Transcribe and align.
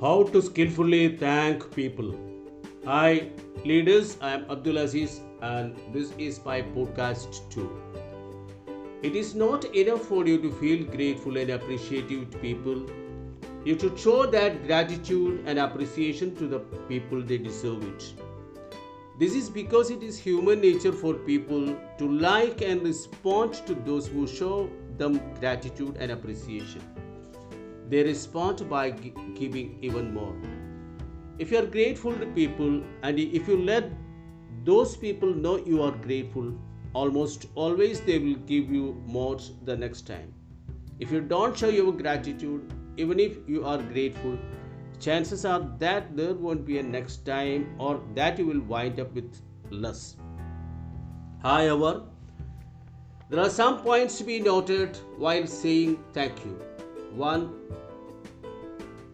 How 0.00 0.22
to 0.22 0.40
skillfully 0.40 1.16
thank 1.16 1.74
people. 1.74 2.14
Hi, 2.84 3.30
leaders. 3.64 4.16
I 4.20 4.30
am 4.34 4.44
Abdul 4.48 4.78
Aziz, 4.78 5.22
and 5.42 5.74
this 5.92 6.12
is 6.18 6.38
my 6.44 6.62
podcast 6.62 7.40
too. 7.50 7.68
It 9.02 9.16
is 9.16 9.34
not 9.34 9.64
enough 9.74 10.02
for 10.02 10.24
you 10.24 10.40
to 10.42 10.52
feel 10.60 10.84
grateful 10.84 11.36
and 11.36 11.50
appreciative 11.50 12.30
to 12.30 12.38
people. 12.38 12.86
You 13.64 13.76
should 13.76 13.98
show 13.98 14.24
that 14.26 14.68
gratitude 14.68 15.42
and 15.46 15.58
appreciation 15.58 16.36
to 16.36 16.46
the 16.46 16.60
people 16.92 17.20
they 17.20 17.38
deserve 17.38 17.82
it. 17.82 18.14
This 19.18 19.34
is 19.34 19.50
because 19.50 19.90
it 19.90 20.04
is 20.04 20.16
human 20.16 20.60
nature 20.60 20.92
for 20.92 21.14
people 21.14 21.76
to 21.98 22.12
like 22.20 22.62
and 22.62 22.84
respond 22.84 23.54
to 23.66 23.74
those 23.74 24.06
who 24.06 24.28
show 24.28 24.70
them 24.96 25.20
gratitude 25.40 25.96
and 25.98 26.12
appreciation. 26.12 26.82
They 27.88 28.02
respond 28.02 28.68
by 28.68 28.90
gi- 28.90 29.14
giving 29.34 29.78
even 29.82 30.12
more. 30.14 30.34
If 31.38 31.52
you 31.52 31.58
are 31.58 31.66
grateful 31.66 32.12
to 32.18 32.26
people 32.26 32.82
and 33.02 33.18
if 33.18 33.48
you 33.48 33.56
let 33.56 33.90
those 34.64 34.96
people 34.96 35.34
know 35.34 35.56
you 35.56 35.82
are 35.82 35.92
grateful, 35.92 36.52
almost 36.92 37.46
always 37.54 38.00
they 38.00 38.18
will 38.18 38.36
give 38.52 38.70
you 38.70 39.00
more 39.06 39.38
the 39.64 39.76
next 39.76 40.06
time. 40.06 40.34
If 40.98 41.12
you 41.12 41.20
don't 41.20 41.56
show 41.56 41.68
your 41.68 41.92
gratitude, 41.92 42.72
even 42.96 43.20
if 43.20 43.36
you 43.46 43.64
are 43.64 43.78
grateful, 43.78 44.38
chances 44.98 45.44
are 45.44 45.60
that 45.78 46.16
there 46.16 46.34
won't 46.34 46.66
be 46.66 46.78
a 46.78 46.82
next 46.82 47.24
time 47.24 47.68
or 47.78 48.00
that 48.14 48.38
you 48.38 48.46
will 48.46 48.60
wind 48.60 48.98
up 48.98 49.14
with 49.14 49.40
less. 49.70 50.16
However, 51.42 52.02
there 53.30 53.40
are 53.40 53.50
some 53.50 53.78
points 53.82 54.18
to 54.18 54.24
be 54.24 54.40
noted 54.40 54.96
while 55.16 55.46
saying 55.46 56.02
thank 56.12 56.44
you. 56.44 56.58
One, 57.14 57.52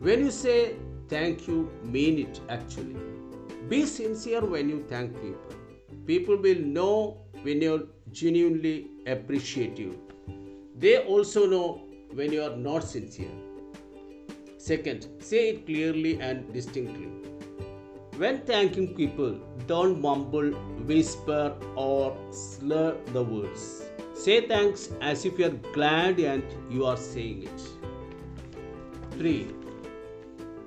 when 0.00 0.20
you 0.20 0.30
say 0.30 0.76
thank 1.08 1.46
you, 1.48 1.70
mean 1.82 2.18
it 2.18 2.40
actually. 2.48 2.96
Be 3.68 3.86
sincere 3.86 4.44
when 4.44 4.68
you 4.68 4.84
thank 4.88 5.14
people. 5.14 5.54
People 6.06 6.36
will 6.36 6.60
know 6.60 7.18
when 7.42 7.62
you're 7.62 7.84
genuinely 8.10 8.90
appreciative. 9.06 9.94
They 10.76 10.98
also 10.98 11.46
know 11.46 11.82
when 12.12 12.32
you 12.32 12.42
are 12.42 12.56
not 12.56 12.84
sincere. 12.84 13.30
Second, 14.58 15.06
say 15.18 15.50
it 15.50 15.66
clearly 15.66 16.20
and 16.20 16.52
distinctly. 16.52 17.08
When 18.16 18.42
thanking 18.42 18.94
people, 18.94 19.38
don't 19.66 20.00
mumble, 20.00 20.50
whisper, 20.86 21.54
or 21.74 22.16
slur 22.30 22.96
the 23.12 23.22
words. 23.22 23.82
Say 24.14 24.46
thanks 24.46 24.90
as 25.00 25.24
if 25.24 25.38
you 25.38 25.46
are 25.46 25.72
glad 25.72 26.20
and 26.20 26.44
you 26.70 26.86
are 26.86 26.96
saying 26.96 27.42
it. 27.44 27.83
3. 29.18 29.46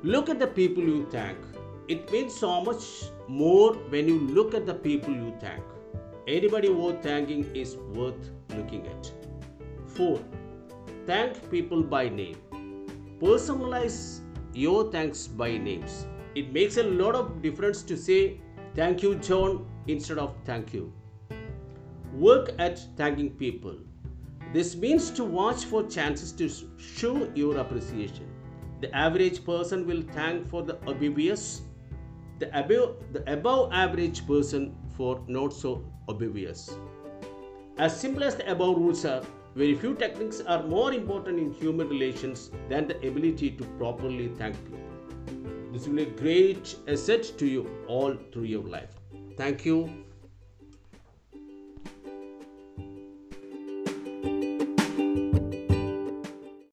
Look 0.04 0.30
at 0.30 0.40
the 0.40 0.48
people 0.48 0.84
you 0.84 1.06
thank. 1.12 1.38
It 1.88 2.12
means 2.12 2.34
so 2.34 2.62
much 2.62 2.84
more 3.28 3.74
when 3.90 4.08
you 4.08 4.20
look 4.20 4.54
at 4.54 4.66
the 4.66 4.74
people 4.74 5.14
you 5.14 5.34
thank. 5.40 5.64
Anybody 6.28 6.70
worth 6.70 7.02
thanking 7.04 7.44
is 7.56 7.76
worth 7.94 8.30
looking 8.56 8.86
at. 8.88 9.12
4. 9.96 10.20
Thank 11.06 11.50
people 11.50 11.84
by 11.84 12.10
name. 12.10 12.38
Personalize 13.22 14.22
your 14.54 14.92
thanks 14.92 15.28
by 15.28 15.58
names. 15.58 16.06
It 16.36 16.54
makes 16.54 16.78
a 16.78 16.84
lot 16.84 17.16
of 17.16 17.42
difference 17.42 17.82
to 17.84 17.98
say 17.98 18.42
thank 18.76 19.02
you, 19.02 19.16
John, 19.16 19.66
instead 19.88 20.18
of 20.18 20.36
thank 20.46 20.74
you. 20.74 20.94
Work 22.14 22.52
at 22.60 22.80
thanking 22.96 23.32
people. 23.32 23.78
This 24.58 24.76
means 24.76 25.12
to 25.12 25.24
watch 25.24 25.66
for 25.66 25.84
chances 25.84 26.32
to 26.32 26.50
show 26.80 27.32
your 27.36 27.58
appreciation. 27.58 28.28
The 28.82 28.92
average 28.96 29.46
person 29.46 29.86
will 29.86 30.02
thank 30.14 30.50
for 30.50 30.64
the 30.64 30.80
obvious, 30.88 31.62
the 32.40 32.48
above, 32.60 32.96
the 33.14 33.22
above 33.32 33.72
average 33.72 34.26
person 34.26 34.76
for 34.96 35.24
not 35.28 35.54
so 35.54 35.86
obvious. 36.10 36.76
As 37.78 38.02
simple 38.02 38.24
as 38.24 38.36
the 38.36 38.52
above 38.52 38.78
rules 38.78 39.06
are, 39.06 39.22
very 39.54 39.76
few 39.76 39.94
techniques 39.94 40.42
are 40.42 40.64
more 40.64 40.92
important 40.92 41.38
in 41.38 41.54
human 41.54 41.88
relations 41.88 42.50
than 42.68 42.88
the 42.88 42.98
ability 43.08 43.52
to 43.52 43.64
properly 43.78 44.30
thank 44.40 44.56
people. 44.66 44.80
This 45.72 45.86
will 45.86 45.98
be 45.98 46.02
a 46.02 46.18
great 46.24 46.76
asset 46.88 47.32
to 47.38 47.46
you 47.46 47.70
all 47.88 48.16
through 48.34 48.50
your 48.56 48.64
life. 48.64 48.96
Thank 49.38 49.66
you. 49.66 49.88